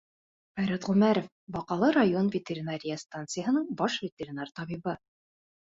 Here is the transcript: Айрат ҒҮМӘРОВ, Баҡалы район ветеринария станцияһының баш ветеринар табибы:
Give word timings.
Айрат 0.61 0.87
ҒҮМӘРОВ, 0.87 1.27
Баҡалы 1.57 1.91
район 1.99 2.33
ветеринария 2.37 2.99
станцияһының 3.05 3.71
баш 3.85 4.01
ветеринар 4.09 4.57
табибы: 4.59 5.01